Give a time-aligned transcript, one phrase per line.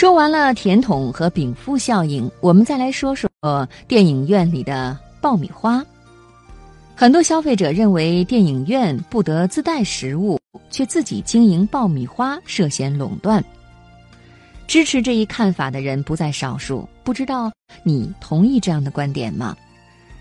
[0.00, 3.28] 说完了甜筒和禀赋效应，我们再来说说
[3.86, 5.84] 电影院里的爆米花。
[6.96, 10.40] 很多消费者认为电影院不得自带食物，
[10.70, 13.44] 却自己经营爆米花，涉嫌垄断。
[14.66, 17.52] 支持这一看法的人不在少数，不知道
[17.84, 19.54] 你同意这样的观点吗？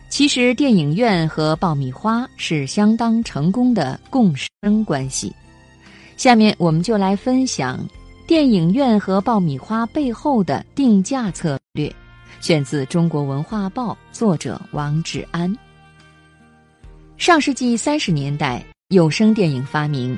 [0.09, 5.33] 其实，电影院和爆米花是相当成功的共生关系。
[6.17, 7.79] 下面我们就来分享
[8.29, 11.91] 电影院和爆米花背后的定价策略，
[12.39, 15.51] 选自《中国文化报》，作者王志安。
[17.17, 20.15] 上世纪三十年代，有声电影发明，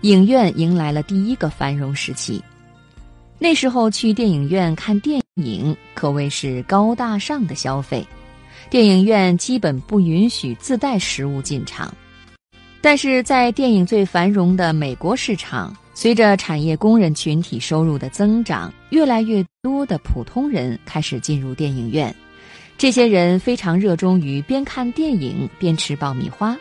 [0.00, 2.42] 影院迎来了第一个繁荣时期。
[3.38, 8.04] 那时候去电影院看电影可谓是高大上的消费，
[8.70, 11.94] 电影院基本不允许自带食物进场。
[12.80, 22.14] 但是在电影最繁荣的美国市场，随着产业工人群体收入的增长，越来越多的普通人开始进入电影院。
[22.78, 26.56] 这些人非常热衷于边看电影边吃爆米花，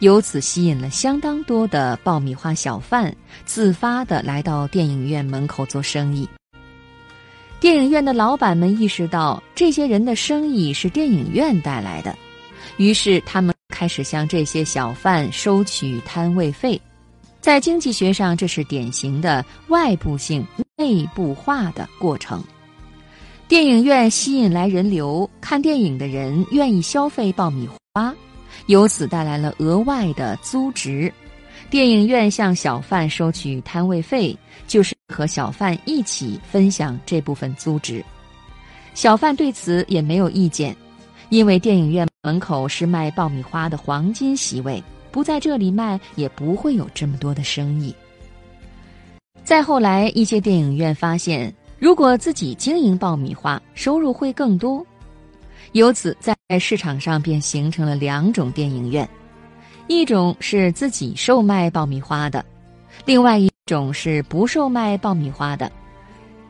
[0.00, 3.12] 由此吸引了相当多的爆米花小贩
[3.44, 6.28] 自发的来到电影院门口做生意。
[7.58, 12.16] 电影院的老板们意识到这些人的生意是电影院带来的，
[12.76, 16.80] 于是他们开始向这些小贩收取摊位费。
[17.42, 22.40] 在经济学上，这是典型的外部性内部化的过程。
[23.48, 28.14] 电影院吸引来人流，看电影的人愿意消费爆米花，
[28.66, 31.12] 由此带来了额外的租值。
[31.68, 38.04] 电影院向小贩收取摊位费，就是和小贩一起分享这部分租值。
[38.94, 40.76] 小贩对此也没有意见，
[41.28, 44.80] 因为电影院门口是卖爆米花的黄金席位，
[45.12, 47.94] 不在这里卖也不会有这么多的生意。
[49.44, 51.54] 再后来，一些电影院发现。
[51.78, 54.86] 如果自己经营爆米花，收入会更多。
[55.72, 59.08] 由此，在市场上便形成了两种电影院：
[59.88, 62.44] 一种是自己售卖爆米花的，
[63.04, 65.68] 另外一种是不售卖爆米花的。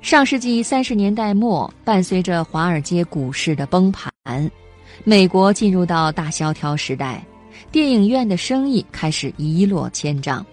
[0.02, 4.12] 上世纪三十年代末，伴随着华尔街股市的崩盘，
[5.02, 7.24] 美国进入到大萧条时代，
[7.70, 10.44] 电影院的生意开始一落千丈。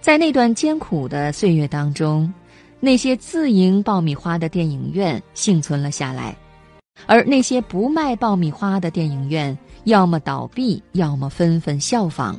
[0.00, 2.32] 在那段艰苦的岁月当中。
[2.84, 6.36] 那些自营爆米花的电影院幸存了下来，
[7.06, 12.36] 而那些不卖爆米花的电影院要么倒闭，要么纷纷效仿。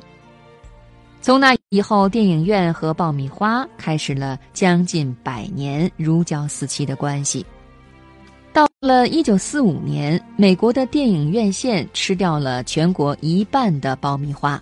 [1.21, 7.45] 从那以后，电影院和爆米花开始了将近百年如胶似漆的关系。
[8.53, 14.61] 到了一九四五年，美国的电影院线吃掉了全国一半的爆米花，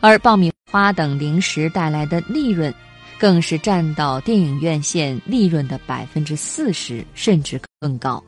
[0.00, 2.72] 而爆米花等零食带来的利润。
[3.20, 8.20] 更是占到电影院线利润的百分之四十，甚至更高。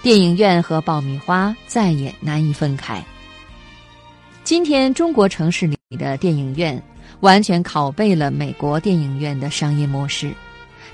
[0.00, 3.04] 电影院和爆米花再也难以分开。
[4.42, 6.82] 今天，中国城市里的电影院
[7.20, 10.32] 完全拷贝了美国电影院的商业模式，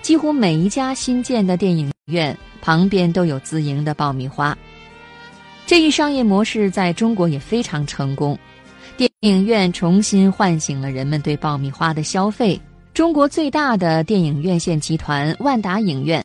[0.01, 4.57] 几乎每一家新建的电影院旁边都有自营的爆米花。
[5.67, 8.39] 这一商业模式在中国也非常成功，
[8.97, 12.59] 电影院重新唤醒了人们对爆米花的消费。
[12.95, 16.23] 中国最大的电影院线集团万达影院，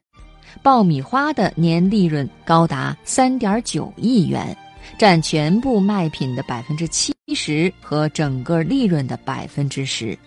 [0.62, 4.56] 爆米花的年利润高达三点九亿元，
[4.98, 10.18] 占全部卖品的百分之七十和整个利润的百分之十。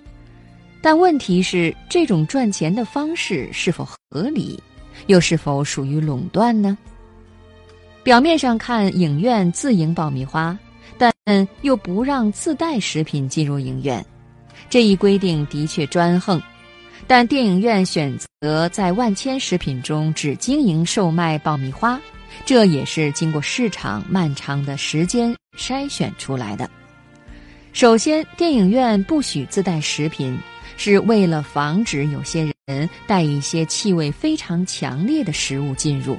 [0.80, 4.58] 但问题是，这种赚钱的方式是否合理，
[5.06, 6.76] 又是否属于垄断呢？
[8.02, 10.58] 表面上看，影院自营爆米花，
[10.96, 11.12] 但
[11.62, 14.04] 又不让自带食品进入影院。
[14.68, 16.40] 这一规定的确专横，
[17.06, 22.00] 但电影院选择在万千食品中只经营售卖爆米花，
[22.46, 26.70] 这也是经过市场漫长的时间筛选出来的。
[27.72, 30.38] 首先，电影院不许自带食品，
[30.82, 36.18] 是为了防止有些人带一些气味非常强烈的食物进入。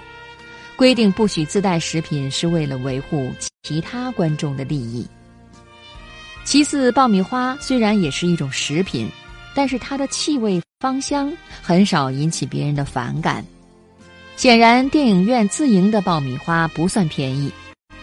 [0.75, 3.33] 规定不许自带食品，是为了维护
[3.63, 5.03] 其他观众的利益。
[6.43, 9.09] 其次，爆米花虽然也是一种食品，
[9.55, 11.33] 但是它的气味芳香
[11.63, 13.43] 很少引起别人的反感。
[14.35, 17.51] 显然，电影院自营的爆米花不算便宜，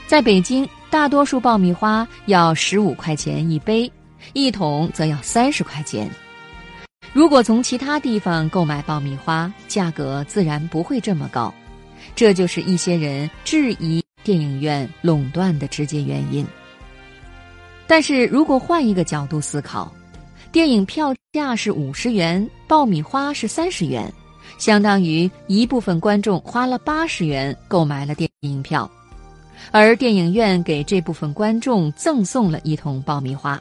[0.09, 3.89] 在北京，大多数爆米花要十五块钱一杯，
[4.33, 6.11] 一桶则要三十块钱。
[7.13, 11.53] 如果从其他地方购买爆米花，价格自然不会这么高。
[12.15, 16.47] 这就是一些人质疑电影院垄断的直接原因。
[17.87, 19.93] 但是如果换一个角度思考，
[20.53, 24.13] 电影票价是五十元，爆米花是三十元，
[24.59, 28.89] 相当于一部分观众花了八十元购买了电影票，
[29.71, 33.61] 而电影院给这部分观众赠送了一桶爆米花。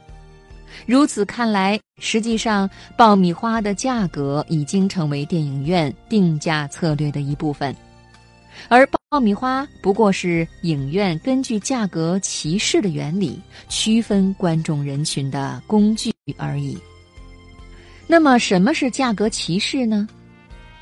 [0.86, 7.76] 如此看来，实际上爆米花的价格已经成为电影院定价策略的一部分，
[8.70, 13.40] 而爆米花不过是影院根据价格歧视的原理
[13.70, 16.78] 区分观众人群的工具而已。
[18.06, 20.08] 那么，什么是价格歧视呢？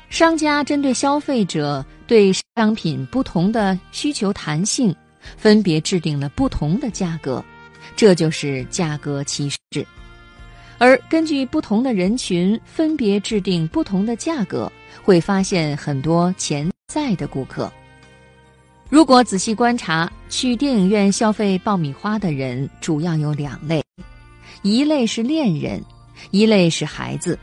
[0.08, 4.94] 商家针对消费者对商品不同的需求弹性，
[5.36, 7.44] 分别制定了不同的价格，
[7.96, 9.84] 这就是价格歧视。
[10.78, 14.70] 而根据不同的人群分别制定不同的价格，
[15.02, 17.72] 会发现很多潜在的顾客。
[18.90, 23.82] 如果仔细观察，去电影院消费爆米花的人主要有两类，
[24.62, 25.82] 一类是恋人，
[26.30, 27.38] 一类是孩子。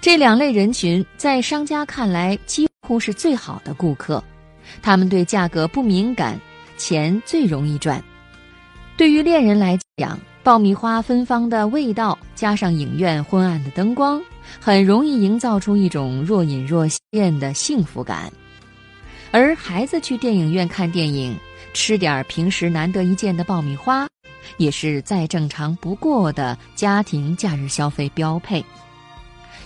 [0.00, 4.22] 这两类人群在商家看来几乎是最好的顾客，
[4.80, 6.40] 他们对价格不敏感，
[6.78, 8.02] 钱最容易赚。
[8.96, 14.18] 对于恋人来讲，爆米花芬芳的味道，加上影院昏暗的灯光，
[14.58, 18.32] 很容易营造出一种若隐若现的幸福感。
[19.32, 21.36] 而孩子去电影院看电影，
[21.74, 24.08] 吃点平时难得一见的爆米花，
[24.56, 28.64] 也是再正常不过的家庭假日消费标配。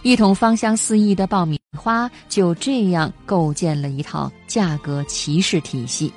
[0.02, 6.12] 一桶芳香四溢的爆米花就这样构建了一套价格歧视体系。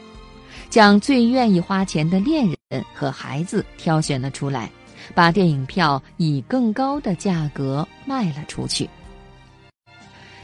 [0.74, 4.72] 将最愿意花钱的恋人和孩子挑选了出来，
[5.14, 8.90] 把电影票以更高的价格卖了出去。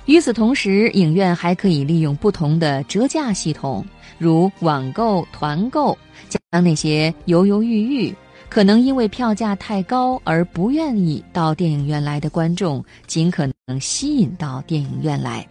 [0.05, 3.83] 与此同时，影院还可以利用不同的折价系统，
[4.19, 5.97] 如网购、团购，
[6.29, 8.13] 将那些犹犹豫豫、
[8.49, 15.43] 可能因为票价太高而不愿意到电影院来的观众，尽可能吸引到电影院来。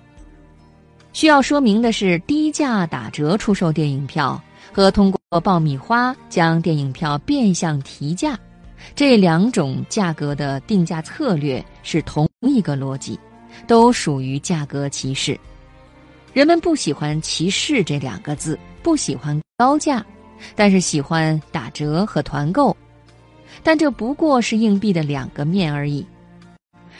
[1.12, 4.40] 需要说明的是，低价打折出售电影票。
[4.72, 8.38] 和通过爆米花将电影票变相提价，
[8.94, 13.18] 这两种价格的定价策略是同一个逻辑，
[13.66, 15.38] 都属于价格歧视。
[16.32, 20.04] 人们不喜欢“歧视”这两个字，不喜欢高价，
[20.54, 22.76] 但是喜欢打折和团购。
[23.62, 26.06] 但这不过是硬币的两个面而已。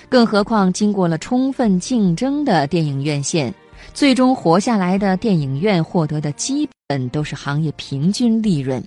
[0.09, 3.55] 更何况，经过了充分竞争的电影院线。
[3.95, 8.83] 最终活下来的电影院获得的基本都是行业平均利润，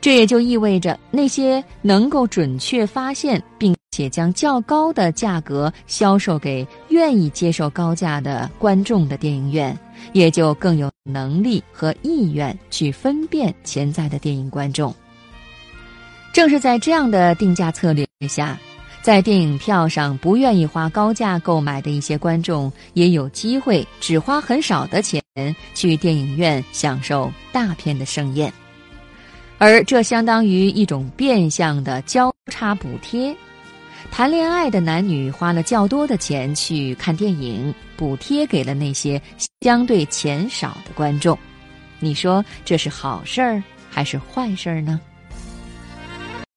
[0.00, 9.76] 这也就意味着那些能够准确发现并且将较高的价格销售给愿意接受高价的观众的电影院，
[10.12, 14.94] 也就更有能力和意愿去分辨潜在的电影观众。
[16.32, 18.56] 正是在这样的定价策略下。
[19.02, 25.22] 在电影票上不愿意花高价购买的一些观众，也有机会只花很少的钱
[25.74, 28.52] 去电影院享受大片的盛宴，
[29.56, 33.34] 而这相当于一种变相的交叉补贴。
[34.10, 39.20] 谈恋爱的男女花了较多的钱去看电影，补贴给了那些
[39.62, 41.38] 相对钱少的观众。
[42.00, 45.00] 你说这是好事儿还是坏事儿呢？